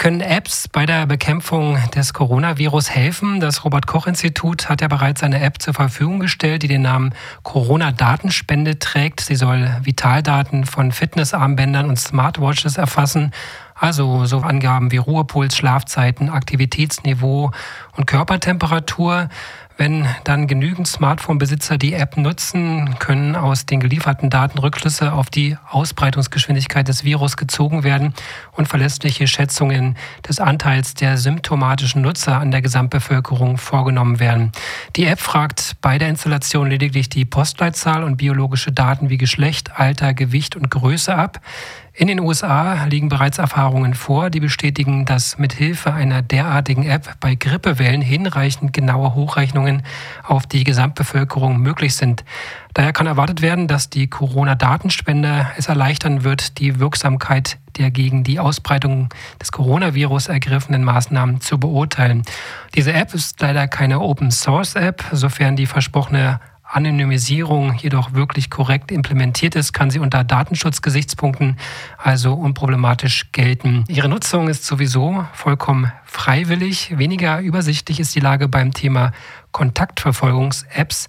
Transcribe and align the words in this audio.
Können 0.00 0.22
Apps 0.22 0.66
bei 0.66 0.86
der 0.86 1.04
Bekämpfung 1.04 1.78
des 1.94 2.14
Coronavirus 2.14 2.88
helfen? 2.88 3.38
Das 3.38 3.66
Robert 3.66 3.86
Koch 3.86 4.06
Institut 4.06 4.70
hat 4.70 4.80
ja 4.80 4.88
bereits 4.88 5.22
eine 5.22 5.42
App 5.42 5.60
zur 5.60 5.74
Verfügung 5.74 6.20
gestellt, 6.20 6.62
die 6.62 6.68
den 6.68 6.80
Namen 6.80 7.14
Corona-Datenspende 7.42 8.78
trägt. 8.78 9.20
Sie 9.20 9.34
soll 9.34 9.68
Vitaldaten 9.82 10.64
von 10.64 10.92
Fitnessarmbändern 10.92 11.86
und 11.86 11.98
Smartwatches 11.98 12.78
erfassen. 12.78 13.32
Also 13.74 14.24
so 14.24 14.38
Angaben 14.38 14.90
wie 14.90 14.96
Ruhepuls, 14.96 15.54
Schlafzeiten, 15.54 16.30
Aktivitätsniveau 16.30 17.50
und 17.94 18.06
Körpertemperatur. 18.06 19.28
Wenn 19.80 20.06
dann 20.24 20.46
genügend 20.46 20.86
Smartphone-Besitzer 20.86 21.78
die 21.78 21.94
App 21.94 22.18
nutzen, 22.18 22.98
können 22.98 23.34
aus 23.34 23.64
den 23.64 23.80
gelieferten 23.80 24.28
Daten 24.28 24.58
Rückschlüsse 24.58 25.14
auf 25.14 25.30
die 25.30 25.56
Ausbreitungsgeschwindigkeit 25.70 26.86
des 26.86 27.02
Virus 27.02 27.38
gezogen 27.38 27.82
werden 27.82 28.12
und 28.52 28.68
verlässliche 28.68 29.26
Schätzungen 29.26 29.96
des 30.28 30.38
Anteils 30.38 30.92
der 30.92 31.16
symptomatischen 31.16 32.02
Nutzer 32.02 32.38
an 32.38 32.50
der 32.50 32.60
Gesamtbevölkerung 32.60 33.56
vorgenommen 33.56 34.20
werden. 34.20 34.52
Die 34.96 35.06
App 35.06 35.18
fragt 35.18 35.76
bei 35.80 35.96
der 35.96 36.10
Installation 36.10 36.68
lediglich 36.68 37.08
die 37.08 37.24
Postleitzahl 37.24 38.04
und 38.04 38.18
biologische 38.18 38.72
Daten 38.72 39.08
wie 39.08 39.16
Geschlecht, 39.16 39.80
Alter, 39.80 40.12
Gewicht 40.12 40.56
und 40.56 40.70
Größe 40.70 41.14
ab. 41.14 41.40
In 42.00 42.06
den 42.06 42.20
USA 42.20 42.84
liegen 42.84 43.10
bereits 43.10 43.36
Erfahrungen 43.36 43.92
vor, 43.92 44.30
die 44.30 44.40
bestätigen, 44.40 45.04
dass 45.04 45.36
mit 45.36 45.52
Hilfe 45.52 45.92
einer 45.92 46.22
derartigen 46.22 46.86
App 46.86 47.16
bei 47.20 47.34
Grippewellen 47.34 48.00
hinreichend 48.00 48.72
genaue 48.72 49.14
Hochrechnungen 49.14 49.82
auf 50.22 50.46
die 50.46 50.64
Gesamtbevölkerung 50.64 51.58
möglich 51.58 51.94
sind. 51.96 52.24
Daher 52.72 52.94
kann 52.94 53.06
erwartet 53.06 53.42
werden, 53.42 53.68
dass 53.68 53.90
die 53.90 54.08
Corona-Datenspende 54.08 55.48
es 55.58 55.68
erleichtern 55.68 56.24
wird, 56.24 56.56
die 56.56 56.80
Wirksamkeit 56.80 57.58
der 57.76 57.90
gegen 57.90 58.24
die 58.24 58.40
Ausbreitung 58.40 59.10
des 59.38 59.52
Coronavirus 59.52 60.28
ergriffenen 60.28 60.84
Maßnahmen 60.84 61.42
zu 61.42 61.60
beurteilen. 61.60 62.22
Diese 62.74 62.94
App 62.94 63.12
ist 63.12 63.38
leider 63.42 63.68
keine 63.68 64.00
Open-Source-App, 64.00 65.04
sofern 65.12 65.54
die 65.54 65.66
versprochene 65.66 66.40
Anonymisierung 66.70 67.74
jedoch 67.74 68.12
wirklich 68.12 68.50
korrekt 68.50 68.92
implementiert 68.92 69.56
ist, 69.56 69.72
kann 69.72 69.90
sie 69.90 69.98
unter 69.98 70.24
Datenschutzgesichtspunkten 70.24 71.56
also 71.98 72.34
unproblematisch 72.34 73.32
gelten. 73.32 73.84
Ihre 73.88 74.08
Nutzung 74.08 74.48
ist 74.48 74.64
sowieso 74.64 75.26
vollkommen 75.32 75.92
freiwillig. 76.04 76.96
Weniger 76.96 77.40
übersichtlich 77.40 78.00
ist 78.00 78.14
die 78.14 78.20
Lage 78.20 78.48
beim 78.48 78.72
Thema 78.72 79.12
Kontaktverfolgungs-Apps. 79.52 81.08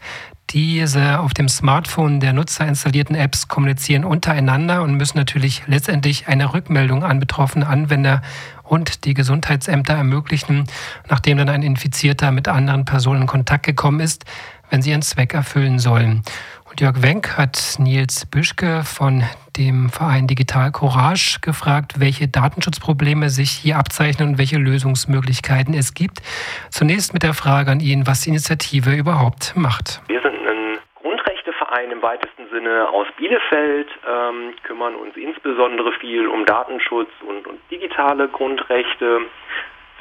Diese 0.50 1.20
auf 1.20 1.34
dem 1.34 1.48
Smartphone 1.48 2.20
der 2.20 2.34
Nutzer 2.34 2.68
installierten 2.68 3.16
Apps 3.16 3.48
kommunizieren 3.48 4.03
untereinander 4.03 4.81
und 4.81 4.96
müssen 4.96 5.18
natürlich 5.18 5.64
letztendlich 5.68 6.28
eine 6.28 6.53
Rückmeldung 6.53 7.06
an 7.06 7.20
betroffene 7.20 7.68
Anwender 7.68 8.22
und 8.64 9.06
die 9.06 9.14
Gesundheitsämter 9.14 9.94
ermöglichen, 9.94 10.66
nachdem 11.09 11.38
dann 11.38 11.50
ein 11.50 11.64
Infizierter 11.64 12.31
mit 12.31 12.50
anderen 12.50 12.84
Personen 12.84 13.22
in 13.22 13.28
Kontakt 13.28 13.66
gekommen 13.66 14.02
ist, 14.02 14.25
wenn 14.72 14.81
sie 14.81 14.89
ihren 14.89 15.03
Zweck 15.03 15.33
erfüllen 15.36 15.77
sollen. 15.77 16.23
Und 16.72 16.80
Jörg 16.80 17.03
Wenk 17.03 17.38
hat 17.38 17.75
Nils 17.80 18.25
Büschke 18.25 18.83
von 18.86 19.23
dem 19.58 19.89
Verein 19.89 20.28
Digital 20.28 20.72
Courage 20.72 21.39
gefragt, 21.41 22.00
welche 22.00 22.30
Datenschutzprobleme 22.30 23.30
sich 23.30 23.52
hier 23.52 23.75
abzeichnen 23.75 24.30
und 24.30 24.38
welche 24.38 24.58
Lösungsmöglichkeiten 24.58 25.73
es 25.73 25.94
gibt. 25.94 26.19
Zunächst 26.69 27.13
mit 27.13 27.23
der 27.23 27.33
Frage 27.33 27.72
an 27.72 27.81
ihn, 27.81 28.08
was 28.08 28.22
die 28.22 28.30
Initiative 28.30 28.95
überhaupt 28.95 29.53
macht. 29.58 30.02
Wir 30.08 30.22
sind 30.22 30.47
ein 30.47 30.80
Grundrechteverein 30.95 31.91
im 31.91 32.02
weitesten 32.02 32.47
Sinne 32.50 32.88
aus 32.88 33.08
Bielefeld, 33.17 33.89
ähm, 34.08 34.53
kümmern 34.63 34.95
uns 34.95 35.17
insbesondere 35.17 35.91
viel 36.00 36.25
um 36.28 36.45
Datenschutz 36.45 37.09
und, 37.28 37.45
und 37.47 37.59
digitale 37.69 38.30
Grundrechte 38.30 39.28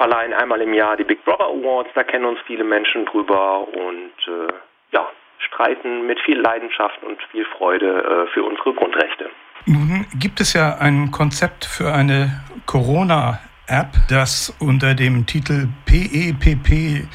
verleihen 0.01 0.33
einmal 0.33 0.59
im 0.61 0.73
Jahr 0.73 0.97
die 0.97 1.03
Big 1.03 1.23
Brother 1.23 1.45
Awards, 1.45 1.91
da 1.93 2.01
kennen 2.01 2.25
uns 2.25 2.39
viele 2.47 2.63
Menschen 2.63 3.05
drüber 3.05 3.67
und 3.67 4.11
äh, 4.27 4.51
ja, 4.91 5.07
streiten 5.37 6.07
mit 6.07 6.19
viel 6.21 6.39
Leidenschaft 6.39 7.03
und 7.03 7.21
viel 7.31 7.45
Freude 7.57 7.85
äh, 7.85 8.25
für 8.33 8.43
unsere 8.43 8.73
Grundrechte. 8.73 9.29
Nun 9.67 10.07
gibt 10.19 10.39
es 10.39 10.53
ja 10.53 10.79
ein 10.79 11.11
Konzept 11.11 11.65
für 11.65 11.93
eine 11.93 12.41
Corona-App, 12.65 13.91
das 14.09 14.57
unter 14.59 14.95
dem 14.95 15.27
Titel 15.27 15.67
PEPP-PT 15.85 17.05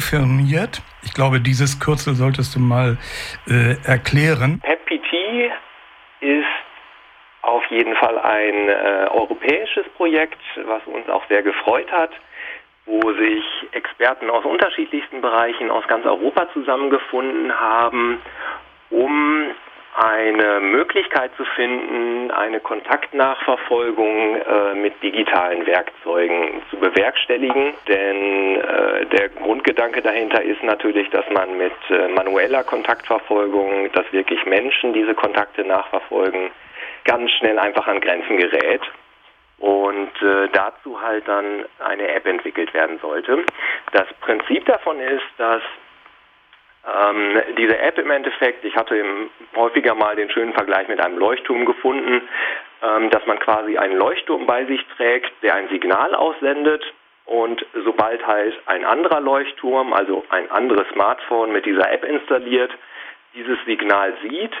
firmiert. 0.00 0.82
Ich 1.02 1.14
glaube, 1.14 1.40
dieses 1.40 1.80
Kürzel 1.80 2.14
solltest 2.14 2.54
du 2.54 2.60
mal 2.60 2.96
äh, 3.48 3.74
erklären. 3.84 4.60
PEPPT 4.60 5.50
ist 6.20 6.55
auf 7.46 7.64
jeden 7.66 7.94
Fall 7.94 8.18
ein 8.18 8.68
äh, 8.68 9.06
europäisches 9.10 9.88
Projekt, 9.96 10.40
was 10.64 10.82
uns 10.86 11.08
auch 11.08 11.26
sehr 11.28 11.42
gefreut 11.42 11.90
hat, 11.92 12.10
wo 12.86 13.12
sich 13.12 13.44
Experten 13.72 14.30
aus 14.30 14.44
unterschiedlichsten 14.44 15.20
Bereichen 15.20 15.70
aus 15.70 15.86
ganz 15.88 16.04
Europa 16.06 16.48
zusammengefunden 16.52 17.58
haben, 17.58 18.20
um 18.90 19.50
eine 19.96 20.60
Möglichkeit 20.60 21.30
zu 21.36 21.44
finden, 21.56 22.30
eine 22.30 22.60
Kontaktnachverfolgung 22.60 24.36
äh, 24.36 24.74
mit 24.74 25.02
digitalen 25.02 25.66
Werkzeugen 25.66 26.62
zu 26.68 26.76
bewerkstelligen. 26.76 27.72
Denn 27.88 28.56
äh, 28.56 29.06
der 29.06 29.30
Grundgedanke 29.30 30.02
dahinter 30.02 30.42
ist 30.42 30.62
natürlich, 30.62 31.08
dass 31.10 31.24
man 31.30 31.56
mit 31.56 31.72
äh, 31.88 32.08
manueller 32.08 32.62
Kontaktverfolgung, 32.62 33.90
dass 33.92 34.12
wirklich 34.12 34.44
Menschen 34.44 34.92
diese 34.92 35.14
Kontakte 35.14 35.64
nachverfolgen, 35.64 36.50
ganz 37.06 37.30
schnell 37.32 37.58
einfach 37.58 37.86
an 37.86 38.00
Grenzen 38.00 38.36
gerät 38.36 38.82
und 39.58 40.10
äh, 40.22 40.48
dazu 40.52 41.00
halt 41.00 41.26
dann 41.26 41.64
eine 41.78 42.08
App 42.08 42.26
entwickelt 42.26 42.74
werden 42.74 42.98
sollte. 43.00 43.44
Das 43.92 44.06
Prinzip 44.20 44.66
davon 44.66 45.00
ist, 45.00 45.24
dass 45.38 45.62
ähm, 46.86 47.42
diese 47.56 47.78
App 47.78 47.98
im 47.98 48.10
Endeffekt, 48.10 48.64
ich 48.64 48.76
hatte 48.76 48.96
im, 48.96 49.30
häufiger 49.56 49.94
mal 49.94 50.14
den 50.14 50.30
schönen 50.30 50.52
Vergleich 50.52 50.88
mit 50.88 51.00
einem 51.00 51.18
Leuchtturm 51.18 51.64
gefunden, 51.64 52.28
ähm, 52.82 53.10
dass 53.10 53.24
man 53.26 53.38
quasi 53.38 53.78
einen 53.78 53.96
Leuchtturm 53.96 54.46
bei 54.46 54.64
sich 54.66 54.84
trägt, 54.96 55.32
der 55.42 55.54
ein 55.54 55.68
Signal 55.68 56.14
aussendet 56.14 56.84
und 57.24 57.64
sobald 57.84 58.24
halt 58.26 58.54
ein 58.66 58.84
anderer 58.84 59.20
Leuchtturm, 59.20 59.92
also 59.92 60.24
ein 60.28 60.50
anderes 60.50 60.86
Smartphone 60.92 61.52
mit 61.52 61.66
dieser 61.66 61.90
App 61.90 62.04
installiert, 62.04 62.70
dieses 63.34 63.58
Signal 63.64 64.14
sieht, 64.22 64.52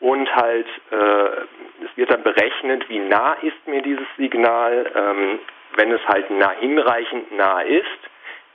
und 0.00 0.34
halt 0.34 0.66
äh, 0.90 1.84
es 1.84 1.96
wird 1.96 2.10
dann 2.10 2.22
berechnet, 2.22 2.88
wie 2.88 2.98
nah 2.98 3.34
ist 3.42 3.66
mir 3.66 3.82
dieses 3.82 4.06
Signal. 4.16 4.90
Ähm, 4.94 5.38
wenn 5.76 5.90
es 5.92 6.06
halt 6.06 6.30
nah, 6.30 6.52
hinreichend 6.60 7.32
nah 7.32 7.60
ist, 7.60 7.86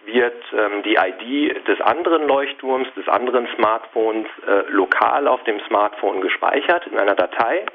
wird 0.06 0.42
ähm, 0.54 0.84
die 0.84 0.96
ID 0.96 1.68
des 1.68 1.82
anderen 1.82 2.28
Leuchtturms, 2.28 2.88
des 2.96 3.08
anderen 3.08 3.48
Smartphones 3.56 4.28
äh, 4.48 4.70
lokal 4.70 5.28
auf 5.28 5.44
dem 5.44 5.60
Smartphone 5.68 6.22
gespeichert 6.22 6.88
in 6.88 6.98
einer 6.98 7.16
Datei, 7.16 7.66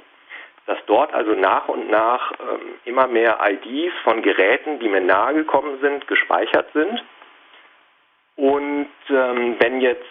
dass 0.66 0.78
dort 0.86 1.12
also 1.12 1.32
nach 1.32 1.68
und 1.68 1.90
nach 1.90 2.32
ähm, 2.40 2.74
immer 2.84 3.06
mehr 3.06 3.38
IDs 3.42 3.92
von 4.02 4.22
Geräten, 4.22 4.78
die 4.78 4.88
mir 4.88 5.02
nahe 5.02 5.34
gekommen 5.34 5.78
sind, 5.80 6.06
gespeichert 6.06 6.72
sind. 6.72 7.04
Und 8.36 8.88
ähm, 9.10 9.56
wenn 9.60 9.80
jetzt 9.80 10.06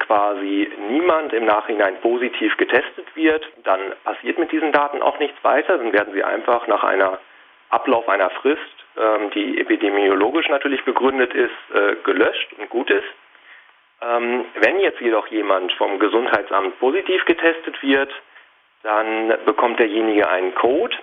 quasi 0.00 0.68
niemand 0.88 1.32
im 1.32 1.44
Nachhinein 1.44 2.00
positiv 2.00 2.56
getestet 2.56 3.06
wird, 3.14 3.46
dann 3.62 3.80
passiert 4.02 4.36
mit 4.38 4.50
diesen 4.50 4.72
Daten 4.72 5.00
auch 5.00 5.18
nichts 5.20 5.36
weiter, 5.44 5.78
dann 5.78 5.92
werden 5.92 6.12
sie 6.12 6.24
einfach 6.24 6.66
nach 6.66 6.82
einer 6.82 7.20
Ablauf 7.70 8.08
einer 8.08 8.30
Frist, 8.30 8.60
ähm, 8.96 9.30
die 9.30 9.60
epidemiologisch 9.60 10.48
natürlich 10.48 10.84
begründet 10.84 11.34
ist, 11.34 11.50
äh, 11.74 11.96
gelöscht 12.04 12.52
und 12.58 12.70
gut 12.70 12.90
ist. 12.90 13.06
Ähm, 14.00 14.44
wenn 14.60 14.80
jetzt 14.80 15.00
jedoch 15.00 15.26
jemand 15.28 15.72
vom 15.74 15.98
Gesundheitsamt 15.98 16.78
positiv 16.78 17.24
getestet 17.24 17.82
wird, 17.82 18.12
dann 18.82 19.34
bekommt 19.44 19.80
derjenige 19.80 20.28
einen 20.28 20.54
Code, 20.54 20.96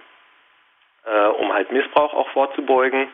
äh, 1.06 1.28
um 1.28 1.54
halt 1.54 1.72
Missbrauch 1.72 2.14
auch 2.14 2.30
vorzubeugen 2.30 3.10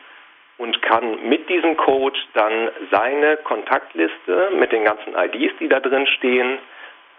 und 0.58 0.82
kann 0.82 1.28
mit 1.28 1.48
diesem 1.48 1.76
Code 1.76 2.18
dann 2.34 2.70
seine 2.90 3.36
Kontaktliste 3.38 4.50
mit 4.58 4.72
den 4.72 4.84
ganzen 4.84 5.14
IDs, 5.14 5.54
die 5.60 5.68
da 5.68 5.80
drin 5.80 6.06
stehen, 6.06 6.58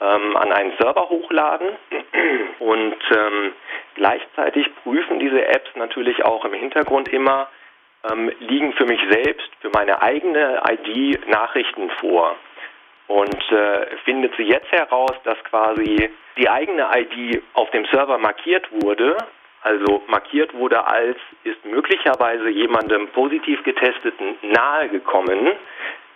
ähm, 0.02 0.38
an 0.38 0.52
einen 0.52 0.74
Server 0.78 1.10
hochladen 1.10 1.70
und 2.60 2.98
ähm, 3.16 3.54
gleichzeitig 3.96 4.68
prüfen 4.84 5.20
diese 5.20 5.46
Apps 5.46 5.70
natürlich 5.76 6.24
auch 6.24 6.46
im 6.46 6.54
Hintergrund 6.54 7.10
immer, 7.10 7.50
ähm, 8.10 8.32
liegen 8.40 8.74
für 8.74 8.86
mich 8.86 9.02
selbst, 9.10 9.50
für 9.62 9.70
meine 9.74 10.02
eigene 10.02 10.62
ID 10.70 11.28
Nachrichten 11.28 11.90
vor. 12.00 12.36
Und 13.08 13.52
äh, 13.52 13.88
findet 14.06 14.36
sie 14.38 14.44
jetzt 14.44 14.72
heraus, 14.72 15.14
dass 15.24 15.44
quasi 15.46 16.12
die 16.38 16.48
eigene 16.48 16.88
ID 16.96 17.42
auf 17.54 17.70
dem 17.72 17.86
Server 17.86 18.20
markiert 18.20 18.68
wurde, 18.84 19.18
also 19.62 20.02
markiert 20.08 20.54
wurde 20.54 20.86
als 20.88 21.18
ist 21.44 21.64
möglicherweise 21.66 22.50
jemandem 22.50 23.08
positiv 23.10 23.64
getesteten 23.64 24.36
nahegekommen, 24.42 25.54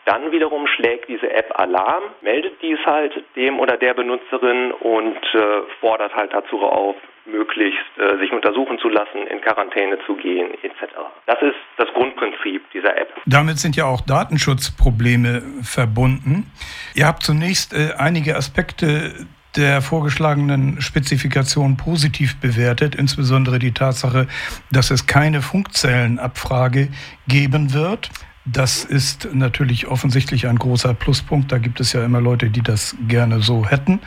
Dann 0.06 0.32
wiederum 0.34 0.68
schlägt 0.68 1.08
diese 1.08 1.32
App 1.32 1.58
Alarm, 1.58 2.04
meldet 2.22 2.62
dies 2.62 2.78
halt 2.86 3.14
dem 3.36 3.60
oder 3.60 3.78
der 3.78 3.94
Benutzerin 3.94 4.72
und 4.74 5.18
äh, 5.34 5.62
fordert 5.80 6.14
halt 6.14 6.34
dazu 6.34 6.60
auf, 6.62 6.98
möglichst 7.26 7.80
äh, 7.98 8.18
sich 8.18 8.34
untersuchen 8.34 8.80
zu 8.80 8.90
lassen, 8.90 9.28
in 9.28 9.40
Quarantäne 9.40 9.98
zu 10.06 10.16
gehen 10.16 10.54
etc. 10.62 10.94
Das 11.26 11.42
ist 11.42 11.56
das 11.78 11.88
Grundprinzip 11.94 12.70
dieser 12.72 12.98
App. 12.98 13.14
Damit 13.26 13.60
sind 13.60 13.78
ja 13.78 13.86
auch 13.86 14.02
Datenschutzprobleme 14.02 15.42
verbunden. 15.64 16.52
Ihr 16.96 17.08
habt 17.08 17.24
zunächst 17.24 17.74
äh, 17.74 17.94
einige 17.98 18.36
Aspekte 18.36 19.14
der 19.56 19.82
vorgeschlagenen 19.82 20.82
Spezifikation 20.82 21.78
positiv 21.78 22.38
bewertet, 22.38 22.96
insbesondere 22.96 23.60
die 23.60 23.72
Tatsache, 23.72 24.28
dass 24.72 24.92
es 24.92 25.06
keine 25.06 25.42
Funkzellenabfrage 25.42 26.90
geben 27.28 27.74
wird. 27.74 28.10
Das 28.46 28.84
ist 28.84 29.30
natürlich 29.34 29.88
offensichtlich 29.88 30.48
ein 30.48 30.60
großer 30.60 30.94
Pluspunkt. 30.94 31.52
Da 31.54 31.60
gibt 31.60 31.80
es 31.80 31.94
ja 31.94 32.04
immer 32.04 32.20
Leute, 32.20 32.50
die 32.50 32.62
das 32.62 32.94
gerne 33.08 33.42
so 33.42 33.66
hätten. 33.66 34.02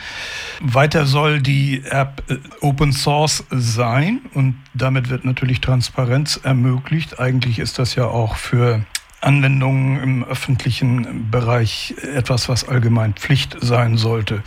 Weiter 0.61 1.07
soll 1.07 1.41
die 1.41 1.83
App 1.89 2.23
äh, 2.29 2.37
Open 2.61 2.93
Source 2.93 3.45
sein 3.51 4.21
und 4.35 4.57
damit 4.75 5.09
wird 5.09 5.25
natürlich 5.25 5.63
Transparenz 5.63 6.39
ermöglicht. 6.43 7.19
Eigentlich 7.19 7.59
ist 7.59 7.79
das 7.79 7.95
ja 7.95 8.05
auch 8.05 8.37
für 8.37 8.85
Anwendungen 9.21 10.03
im 10.03 10.25
öffentlichen 10.25 11.31
Bereich 11.31 11.95
etwas, 12.15 12.49
was 12.49 12.69
allgemein 12.69 13.15
Pflicht 13.15 13.57
sein 13.61 13.97
sollte. 13.97 14.43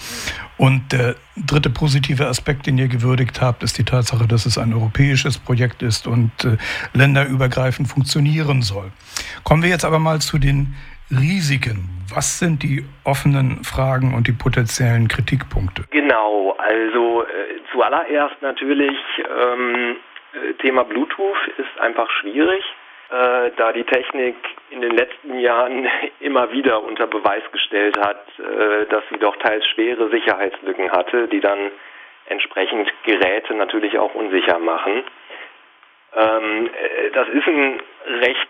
Und 0.57 0.92
der 0.92 1.16
dritte 1.38 1.69
positive 1.69 2.27
Aspekt, 2.27 2.68
den 2.68 2.77
ihr 2.77 2.88
gewürdigt 2.88 3.42
habt, 3.42 3.63
ist 3.63 3.77
die 3.77 3.86
Tatsache, 3.86 4.27
dass 4.27 4.45
es 4.45 4.57
ein 4.57 4.74
europäisches 4.74 5.38
Projekt 5.38 5.81
ist 5.81 6.06
und 6.06 6.31
äh, 6.44 6.57
länderübergreifend 6.94 7.88
funktionieren 7.88 8.62
soll. 8.62 8.92
Kommen 9.44 9.63
wir 9.63 9.69
jetzt 9.69 9.86
aber 9.86 10.00
mal 10.00 10.19
zu 10.19 10.38
den 10.38 10.75
Risiken. 11.12 11.89
Was 12.13 12.39
sind 12.39 12.62
die 12.62 12.86
offenen 13.04 13.63
Fragen 13.63 14.13
und 14.13 14.27
die 14.27 14.33
potenziellen 14.33 15.07
Kritikpunkte? 15.07 15.86
Genau, 15.92 16.56
also 16.57 17.24
äh, 17.24 17.25
zuallererst 17.72 18.42
natürlich 18.42 18.98
ähm, 19.18 19.95
äh, 20.33 20.54
Thema 20.62 20.83
Bluetooth 20.83 21.38
ist 21.57 21.80
einfach 21.80 22.10
schwierig 22.22 22.63
äh, 23.11 23.51
da 23.57 23.71
die 23.73 23.83
Technik 23.83 24.35
in 24.69 24.81
den 24.81 24.91
letzten 24.91 25.39
Jahren 25.39 25.88
immer 26.19 26.51
wieder 26.51 26.83
unter 26.83 27.07
Beweis 27.07 27.44
gestellt 27.51 27.97
hat, 28.00 28.23
äh, 28.39 28.85
dass 28.88 29.03
sie 29.09 29.17
doch 29.17 29.35
teils 29.38 29.65
schwere 29.67 30.09
Sicherheitslücken 30.09 30.91
hatte, 30.91 31.27
die 31.27 31.39
dann 31.39 31.71
entsprechend 32.27 32.91
Geräte 33.03 33.56
natürlich 33.56 33.97
auch 33.97 34.13
unsicher 34.13 34.59
machen. 34.59 35.03
Ähm, 36.15 36.67
äh, 36.67 37.11
das 37.11 37.27
ist 37.29 37.47
eine 37.47 37.77
recht 38.21 38.47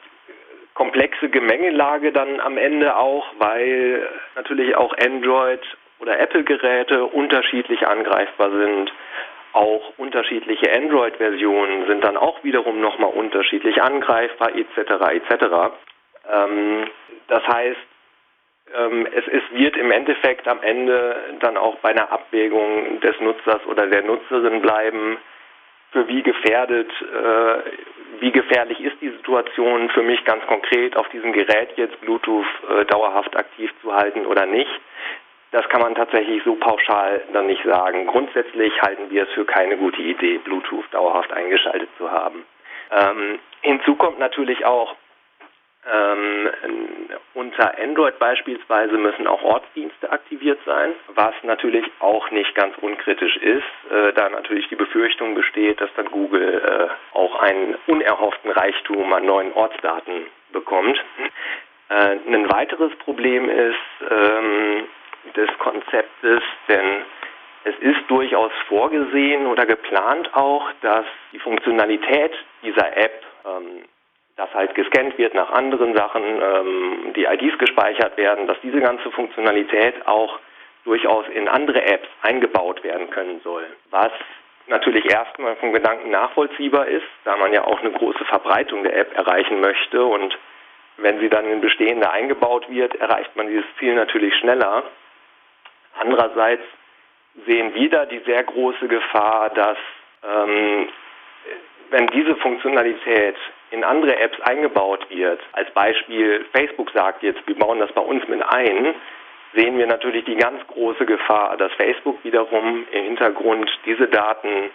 komplexe 0.74 1.30
Gemengelage 1.30 2.12
dann 2.12 2.40
am 2.40 2.58
Ende 2.58 2.96
auch, 2.96 3.28
weil 3.38 4.08
natürlich 4.36 4.76
auch 4.76 4.94
Android 4.98 5.62
oder 6.00 6.20
Apple-Geräte 6.20 7.06
unterschiedlich 7.06 7.86
angreifbar 7.86 8.50
sind. 8.52 8.92
Auch 9.54 9.94
unterschiedliche 9.98 10.72
Android-Versionen 10.72 11.88
sind 11.88 12.04
dann 12.04 12.18
auch 12.18 12.44
wiederum 12.44 12.80
nochmal 12.82 13.12
unterschiedlich 13.12 13.82
angreifbar 13.82 14.56
etc. 14.56 14.78
etc. 15.14 15.46
Ähm, 16.32 16.88
das 17.28 17.48
heißt, 17.48 17.80
ähm, 18.76 19.08
es, 19.08 19.26
es 19.28 19.44
wird 19.52 19.76
im 19.78 19.92
Endeffekt 19.92 20.48
am 20.48 20.62
Ende 20.62 21.16
dann 21.40 21.58
auch 21.58 21.78
bei 21.80 21.90
einer 21.90 22.12
Abwägung 22.12 23.00
des 23.00 23.20
Nutzers 23.20 23.66
oder 23.66 23.88
der 23.88 24.04
Nutzerin 24.04 24.62
bleiben, 24.62 25.18
für 25.92 26.08
wie 26.08 26.22
gefährdet, 26.22 26.92
äh, 27.02 28.20
wie 28.20 28.32
gefährlich 28.32 28.80
ist 28.80 29.02
die 29.02 29.10
Situation 29.10 29.90
für 29.90 30.04
mich 30.04 30.24
ganz 30.26 30.46
konkret 30.46 30.96
auf 30.96 31.10
diesem 31.10 31.34
Gerät 31.34 31.72
jetzt 31.78 32.00
Bluetooth 32.02 32.46
äh, 32.70 32.86
dauerhaft 32.86 33.36
aktiv 33.36 33.72
zu 33.82 33.94
halten 33.96 34.26
oder 34.26 34.46
nicht. 34.46 34.70
Das 35.52 35.68
kann 35.70 35.82
man 35.82 35.96
tatsächlich 35.96 36.44
so 36.44 36.56
pauschal 36.56 37.22
dann 37.34 37.48
nicht 37.48 37.64
sagen. 37.64 38.06
Grundsätzlich 38.06 38.82
halten 38.82 39.10
wir 39.10 39.24
es 39.24 39.30
für 39.32 39.46
keine 39.46 39.78
gute 39.78 40.02
Idee, 40.02 40.38
Bluetooth 40.38 40.86
dauerhaft 40.92 41.32
eingeschaltet 41.32 41.90
zu 41.98 42.12
haben. 42.12 42.46
Ähm, 42.92 43.40
hinzu 43.62 43.96
kommt 43.96 44.20
natürlich 44.20 44.66
auch, 44.66 44.96
ähm, 45.92 46.50
unter 47.34 47.80
Android 47.80 48.20
beispielsweise 48.20 48.98
müssen 48.98 49.26
auch 49.28 49.42
Ortsdienste 49.42 50.12
aktiviert 50.12 50.60
sein, 50.66 50.94
was 51.16 51.34
natürlich 51.44 51.86
auch 52.00 52.30
nicht 52.32 52.54
ganz 52.54 52.78
unkritisch 52.80 53.38
ist, 53.38 53.64
äh, 53.92 54.14
da 54.14 54.30
natürlich 54.30 54.68
die 54.68 54.76
Befürchtung 54.76 55.36
besteht, 55.36 55.82
dass 55.82 55.90
dann 55.96 56.12
Google 56.12 56.62
äh, 56.62 57.18
auch 57.18 57.40
einen 57.40 57.76
unerhofften 57.88 58.52
Reichtum 58.52 59.12
an 59.14 59.26
neuen 59.26 59.54
Ortsdaten 59.54 60.28
bekommt. 60.52 61.00
Äh, 61.92 62.18
ein 62.28 62.52
weiteres 62.52 62.96
Problem 62.98 63.50
ist, 63.50 64.12
ähm, 64.12 64.84
des 65.36 65.50
Konzeptes, 65.60 66.42
denn 66.68 67.04
es 67.64 67.76
ist 67.80 68.10
durchaus 68.10 68.52
vorgesehen 68.68 69.48
oder 69.48 69.66
geplant 69.66 70.34
auch, 70.34 70.66
dass 70.82 71.06
die 71.34 71.40
Funktionalität 71.40 72.32
dieser 72.64 72.96
App, 72.98 73.24
ähm, 73.46 73.84
dass 74.38 74.54
halt 74.54 74.74
gescannt 74.76 75.18
wird 75.18 75.34
nach 75.34 75.52
anderen 75.52 75.96
Sachen, 75.96 76.24
ähm, 76.24 77.14
die 77.16 77.26
IDs 77.26 77.58
gespeichert 77.58 78.18
werden, 78.18 78.48
dass 78.48 78.58
diese 78.62 78.80
ganze 78.80 79.12
Funktionalität 79.12 80.08
auch 80.08 80.40
durchaus 80.86 81.26
in 81.34 81.48
andere 81.48 81.84
Apps 81.84 82.08
eingebaut 82.22 82.84
werden 82.84 83.10
können 83.10 83.42
soll. 83.44 83.66
Was 83.92 84.12
natürlich 84.68 85.12
erstmal 85.12 85.56
vom 85.58 85.74
Gedanken 85.74 86.12
nachvollziehbar 86.12 86.88
ist, 86.88 87.08
da 87.26 87.36
man 87.36 87.52
ja 87.52 87.66
auch 87.66 87.80
eine 87.82 87.92
große 87.92 88.24
Verbreitung 88.26 88.84
der 88.84 88.96
App 88.96 89.16
erreichen 89.18 89.60
möchte 89.60 90.04
und 90.04 90.38
wenn 90.98 91.20
sie 91.20 91.30
dann 91.30 91.46
in 91.46 91.62
bestehende 91.62 92.10
eingebaut 92.12 92.70
wird, 92.70 92.96
erreicht 92.96 93.36
man 93.36 93.48
dieses 93.48 93.66
Ziel 93.78 93.96
natürlich 93.96 94.36
schneller. 94.36 94.84
Andererseits 96.00 96.64
sehen 97.46 97.74
wir 97.74 97.90
da 97.90 98.06
die 98.06 98.20
sehr 98.26 98.44
große 98.44 98.88
Gefahr, 98.88 99.50
dass 99.52 99.78
ähm, 100.24 100.90
wenn 101.92 102.08
diese 102.08 102.36
Funktionalität 102.38 103.36
in 103.72 103.84
andere 103.84 104.18
Apps 104.20 104.40
eingebaut 104.42 105.06
wird, 105.10 105.40
als 105.54 105.70
Beispiel 105.72 106.46
Facebook 106.52 106.92
sagt 106.92 107.24
jetzt, 107.24 107.46
wir 107.48 107.56
bauen 107.56 107.80
das 107.80 107.92
bei 107.92 108.02
uns 108.02 108.28
mit 108.28 108.42
ein, 108.42 108.96
sehen 109.54 109.78
wir 109.78 109.88
natürlich 109.88 110.26
die 110.26 110.36
ganz 110.36 110.66
große 110.68 111.06
Gefahr, 111.06 111.58
dass 111.58 111.72
Facebook 111.74 112.24
wiederum 112.24 112.86
im 112.92 113.04
Hintergrund 113.04 113.70
diese 113.86 114.08
Daten 114.08 114.72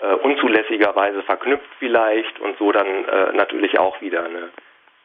äh, 0.00 0.14
unzulässigerweise 0.14 1.22
verknüpft 1.22 1.68
vielleicht 1.78 2.38
und 2.40 2.58
so 2.58 2.72
dann 2.72 2.86
äh, 2.86 3.32
natürlich 3.32 3.78
auch 3.78 4.00
wieder 4.00 4.24
eine 4.24 4.50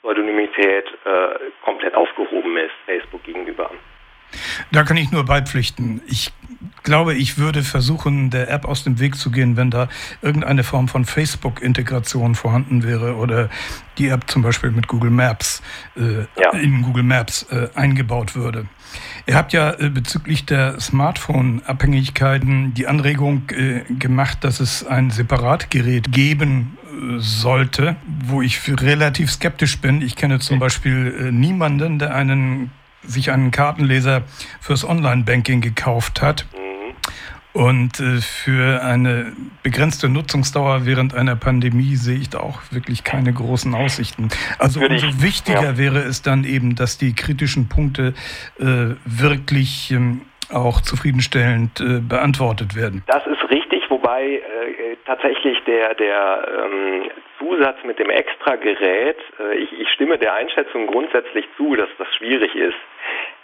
Pseudonymität 0.01 0.86
äh, 1.06 1.39
komplett 1.63 1.95
aufgehoben 1.95 2.57
ist 2.57 2.74
Facebook 2.86 3.24
gegenüber. 3.24 3.71
Da 4.71 4.83
kann 4.83 4.97
ich 4.97 5.11
nur 5.11 5.25
beipflichten. 5.25 6.01
Ich 6.07 6.31
glaube, 6.83 7.13
ich 7.15 7.38
würde 7.38 7.63
versuchen, 7.63 8.29
der 8.29 8.50
App 8.50 8.65
aus 8.65 8.83
dem 8.83 9.00
Weg 9.00 9.15
zu 9.15 9.31
gehen, 9.31 9.57
wenn 9.57 9.71
da 9.71 9.88
irgendeine 10.21 10.63
Form 10.63 10.88
von 10.88 11.05
Facebook-Integration 11.05 12.35
vorhanden 12.35 12.83
wäre 12.83 13.15
oder 13.15 13.50
die 13.97 14.09
App 14.09 14.29
zum 14.29 14.41
Beispiel 14.41 14.72
mit 14.72 14.88
Google 14.88 15.12
Maps 15.12 15.62
äh, 15.95 16.25
ja. 16.39 16.51
in 16.53 16.81
Google 16.81 17.03
Maps 17.03 17.43
äh, 17.43 17.69
eingebaut 17.75 18.36
würde. 18.36 18.67
Ihr 19.25 19.36
habt 19.36 19.53
ja 19.53 19.72
äh, 19.79 19.89
bezüglich 19.89 20.45
der 20.45 20.79
Smartphone-Abhängigkeiten 20.79 22.74
die 22.74 22.88
Anregung 22.88 23.43
äh, 23.50 23.81
gemacht, 23.93 24.43
dass 24.43 24.60
es 24.60 24.86
ein 24.86 25.10
Separatgerät 25.10 26.12
geben 26.12 26.77
äh, 26.86 27.19
sollte, 27.19 27.95
wo 28.25 28.41
ich 28.41 28.60
relativ 28.81 29.31
skeptisch 29.31 29.79
bin. 29.79 30.01
Ich 30.01 30.15
kenne 30.15 30.39
zum 30.39 30.60
Beispiel 30.60 31.15
äh, 31.17 31.31
niemanden, 31.31 32.00
der 32.00 32.13
einen 32.13 32.72
sich 33.03 33.31
einen 33.31 33.51
Kartenleser 33.51 34.24
fürs 34.60 34.88
Online-Banking 34.88 35.62
gekauft 35.62 36.22
hat. 36.22 36.45
Mhm. 36.53 36.95
Und 37.53 38.00
äh, 38.00 38.19
für 38.22 38.83
eine 38.83 39.33
begrenzte 39.62 40.10
Nutzungsdauer 40.10 40.86
während 40.86 41.13
einer 41.13 41.36
Pandemie 41.36 41.95
sehe 41.95 42.17
ich 42.17 42.29
da 42.31 42.39
auch 42.39 42.60
wirklich 42.72 43.03
keine 43.03 43.31
großen 43.31 43.75
Aussichten. 43.75 44.29
Also 44.57 44.79
umso 44.79 45.22
wichtiger 45.22 45.62
ja. 45.62 45.77
wäre 45.77 46.00
es 46.00 46.24
dann 46.24 46.45
eben, 46.45 46.75
dass 46.75 46.98
die 46.98 47.13
kritischen 47.13 47.69
Punkte 47.69 48.15
äh, 48.60 48.95
wirklich 49.05 49.91
ähm, 49.91 50.22
auch 50.51 50.81
zufriedenstellend 50.81 51.79
äh, 51.79 52.00
beantwortet 52.00 52.75
werden. 52.75 53.03
Das 53.07 53.25
ist 53.27 53.50
richtig, 53.50 53.83
wobei 53.89 54.24
äh, 54.24 54.41
tatsächlich 55.05 55.57
der, 55.65 55.93
der 55.95 56.48
ähm, 56.65 57.12
Zusatz 57.38 57.77
mit 57.86 58.00
dem 58.00 58.10
Extragerät, 58.10 59.17
äh, 59.39 59.57
ich, 59.57 59.72
ich 59.79 59.89
stimme 59.89 60.17
der 60.17 60.33
Einschätzung 60.33 60.88
grundsätzlich 60.88 61.45
zu, 61.57 61.75
dass 61.75 61.89
das 61.98 62.07
schwierig 62.15 62.55
ist. 62.55 62.75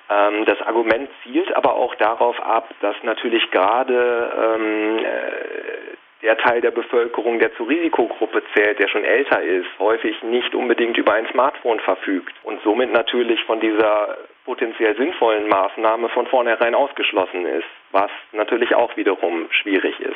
Ähm, 0.09 0.45
das 0.45 0.59
Argument 0.61 1.09
zielt 1.23 1.55
aber 1.55 1.75
auch 1.75 1.93
darauf 1.95 2.39
ab, 2.41 2.73
dass 2.81 2.95
natürlich 3.03 3.49
gerade 3.51 4.31
ähm, 4.55 4.97
äh, 4.99 5.89
der 6.21 6.37
Teil 6.37 6.61
der 6.61 6.71
Bevölkerung, 6.71 7.39
der 7.39 7.55
zur 7.55 7.69
Risikogruppe 7.69 8.43
zählt, 8.53 8.79
der 8.79 8.89
schon 8.89 9.05
älter 9.05 9.41
ist, 9.41 9.67
häufig 9.79 10.21
nicht 10.23 10.53
unbedingt 10.53 10.97
über 10.97 11.13
ein 11.13 11.27
Smartphone 11.31 11.79
verfügt 11.79 12.33
und 12.43 12.59
somit 12.63 12.91
natürlich 12.91 13.41
von 13.45 13.59
dieser 13.61 14.17
potenziell 14.45 14.97
sinnvollen 14.97 15.47
Maßnahme 15.47 16.09
von 16.09 16.25
vornherein 16.27 16.75
ausgeschlossen 16.75 17.45
ist. 17.45 17.67
was 17.91 18.11
natürlich 18.33 18.75
auch 18.75 18.95
wiederum 18.97 19.47
schwierig 19.49 19.99
ist. 19.99 20.15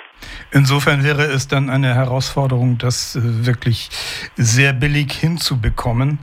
Insofern 0.51 1.03
wäre 1.03 1.23
es 1.23 1.47
dann 1.47 1.69
eine 1.69 1.95
Herausforderung, 1.95 2.77
das 2.77 3.15
äh, 3.15 3.47
wirklich 3.47 3.89
sehr 4.35 4.73
billig 4.73 5.11
hinzubekommen, 5.11 6.19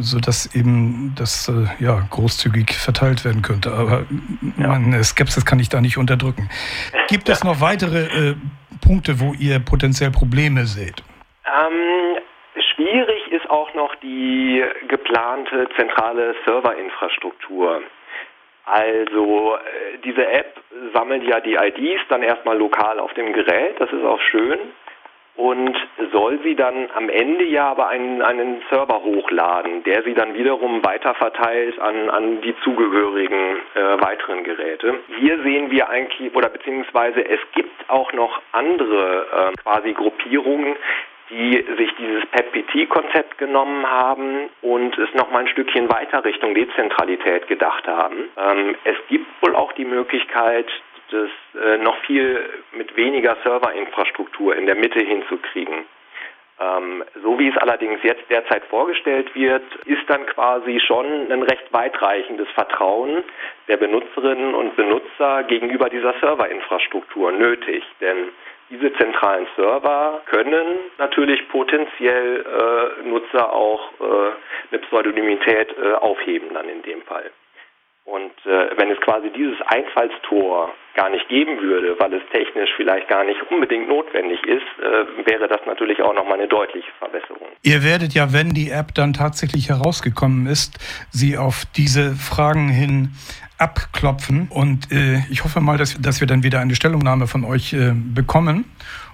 sodass 0.00 0.54
eben 0.54 1.14
das 1.16 1.48
äh, 1.48 1.84
ja, 1.84 2.00
großzügig 2.10 2.72
verteilt 2.72 3.24
werden 3.24 3.42
könnte. 3.42 3.72
Aber 3.72 4.06
ja. 4.58 4.68
meine 4.68 5.02
Skepsis 5.04 5.44
kann 5.44 5.58
ich 5.58 5.68
da 5.68 5.80
nicht 5.80 5.98
unterdrücken. 5.98 6.48
Gibt 7.08 7.28
es 7.28 7.44
noch 7.44 7.60
weitere 7.60 8.30
äh, 8.30 8.34
Punkte, 8.80 9.20
wo 9.20 9.34
ihr 9.34 9.58
potenziell 9.58 10.10
Probleme 10.10 10.64
seht? 10.64 11.02
Ähm, 11.46 12.18
schwierig 12.74 13.32
ist 13.32 13.48
auch 13.50 13.72
noch 13.74 13.94
die 13.96 14.64
geplante 14.88 15.68
zentrale 15.76 16.34
Serverinfrastruktur. 16.44 17.82
Also 18.64 19.56
äh, 19.56 19.98
diese 20.04 20.26
App 20.26 20.60
sammelt 20.92 21.22
ja 21.24 21.40
die 21.40 21.54
IDs 21.54 22.00
dann 22.08 22.22
erstmal 22.22 22.58
lokal 22.58 22.98
auf 22.98 23.12
dem 23.14 23.32
Gerät, 23.32 23.78
das 23.78 23.90
ist 23.92 24.04
auch 24.04 24.20
schön, 24.20 24.58
und 25.36 25.76
soll 26.12 26.38
sie 26.42 26.54
dann 26.54 26.88
am 26.94 27.08
Ende 27.08 27.44
ja 27.44 27.70
aber 27.70 27.88
einen, 27.88 28.22
einen 28.22 28.62
Server 28.70 29.02
hochladen, 29.02 29.82
der 29.84 30.02
sie 30.02 30.14
dann 30.14 30.34
wiederum 30.34 30.84
weiterverteilt 30.84 31.78
an, 31.78 32.08
an 32.10 32.40
die 32.40 32.54
zugehörigen 32.64 33.56
äh, 33.74 34.00
weiteren 34.00 34.44
Geräte. 34.44 35.00
Hier 35.18 35.42
sehen 35.42 35.70
wir 35.70 35.88
eigentlich, 35.90 36.34
oder 36.34 36.48
beziehungsweise 36.48 37.24
es 37.28 37.40
gibt 37.54 37.88
auch 37.88 38.12
noch 38.12 38.40
andere 38.52 39.52
äh, 39.52 39.62
quasi 39.62 39.92
Gruppierungen, 39.92 40.76
die 41.30 41.64
sich 41.76 41.90
dieses 41.98 42.24
PEP-PT-Konzept 42.26 43.38
genommen 43.38 43.84
haben 43.84 44.48
und 44.62 44.96
es 44.96 45.12
noch 45.14 45.30
mal 45.30 45.40
ein 45.40 45.48
Stückchen 45.48 45.90
weiter 45.90 46.24
Richtung 46.24 46.54
Dezentralität 46.54 47.48
gedacht 47.48 47.86
haben. 47.86 48.28
Ähm, 48.36 48.76
es 48.84 48.96
gibt 49.08 49.26
wohl 49.42 49.56
auch 49.56 49.72
die 49.72 49.84
Möglichkeit, 49.84 50.66
das 51.10 51.30
äh, 51.60 51.78
noch 51.78 51.96
viel 52.04 52.40
mit 52.72 52.96
weniger 52.96 53.36
Serverinfrastruktur 53.42 54.56
in 54.56 54.66
der 54.66 54.76
Mitte 54.76 55.00
hinzukriegen. 55.00 55.84
Ähm, 56.58 57.04
so 57.22 57.38
wie 57.38 57.48
es 57.48 57.56
allerdings 57.58 58.02
jetzt 58.02 58.30
derzeit 58.30 58.64
vorgestellt 58.66 59.34
wird, 59.34 59.62
ist 59.84 60.08
dann 60.08 60.24
quasi 60.26 60.80
schon 60.80 61.30
ein 61.30 61.42
recht 61.42 61.70
weitreichendes 61.72 62.48
Vertrauen 62.50 63.22
der 63.68 63.76
Benutzerinnen 63.76 64.54
und 64.54 64.74
Benutzer 64.74 65.44
gegenüber 65.44 65.90
dieser 65.90 66.14
Serverinfrastruktur 66.20 67.32
nötig. 67.32 67.84
Denn 68.00 68.30
diese 68.70 68.92
zentralen 68.94 69.46
Server 69.54 70.22
können 70.26 70.78
natürlich 70.98 71.46
potenziell 71.50 72.44
äh, 72.44 73.06
Nutzer 73.06 73.52
auch 73.52 73.92
äh, 74.00 74.32
eine 74.70 74.80
Pseudonymität 74.80 75.76
äh, 75.78 75.92
aufheben 75.92 76.54
dann 76.54 76.68
in 76.68 76.82
dem 76.82 77.02
Fall. 77.02 77.30
Und 78.06 78.32
äh, 78.46 78.70
wenn 78.76 78.88
es 78.90 79.00
quasi 79.00 79.30
dieses 79.30 79.60
Einfallstor 79.66 80.72
gar 80.94 81.10
nicht 81.10 81.28
geben 81.28 81.60
würde, 81.60 81.96
weil 81.98 82.14
es 82.14 82.22
technisch 82.30 82.70
vielleicht 82.76 83.08
gar 83.08 83.24
nicht 83.24 83.40
unbedingt 83.50 83.88
notwendig 83.88 84.38
ist, 84.46 84.62
äh, 84.78 85.26
wäre 85.26 85.48
das 85.48 85.60
natürlich 85.66 86.00
auch 86.00 86.14
nochmal 86.14 86.38
eine 86.38 86.46
deutliche 86.46 86.88
Verbesserung. 87.00 87.48
Ihr 87.62 87.82
werdet 87.82 88.14
ja, 88.14 88.32
wenn 88.32 88.50
die 88.50 88.70
App 88.70 88.94
dann 88.94 89.12
tatsächlich 89.12 89.70
herausgekommen 89.70 90.46
ist, 90.46 90.78
sie 91.10 91.36
auf 91.36 91.64
diese 91.76 92.14
Fragen 92.14 92.68
hin 92.68 93.10
abklopfen. 93.58 94.48
Und 94.50 94.92
äh, 94.92 95.18
ich 95.28 95.42
hoffe 95.42 95.60
mal, 95.60 95.76
dass, 95.76 96.00
dass, 96.00 96.20
wir 96.20 96.28
dann 96.28 96.44
wieder 96.44 96.60
eine 96.60 96.76
Stellungnahme 96.76 97.26
von 97.26 97.44
euch 97.44 97.72
äh, 97.72 97.92
bekommen 97.92 98.64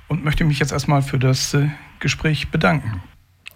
und 0.09 0.23
möchte 0.23 0.45
mich 0.45 0.59
jetzt 0.59 0.73
erstmal 0.73 1.01
für 1.01 1.19
das 1.19 1.55
äh, 1.55 1.69
Gespräch 1.99 2.51
bedanken. 2.51 3.03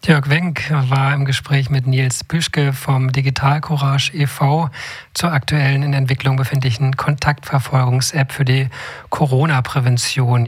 Jörg 0.06 0.30
Wenk 0.30 0.70
war 0.70 1.12
im 1.14 1.24
Gespräch 1.24 1.68
mit 1.68 1.88
Nils 1.88 2.22
Büschke 2.22 2.72
vom 2.72 3.10
Digital 3.10 3.60
Courage 3.60 4.12
e.V. 4.14 4.70
zur 5.14 5.32
aktuellen 5.32 5.82
in 5.82 5.94
Entwicklung 5.94 6.36
befindlichen 6.36 6.96
Kontaktverfolgungs-App 6.96 8.30
für 8.30 8.44
die 8.44 8.68
Corona-Prävention. 9.10 10.44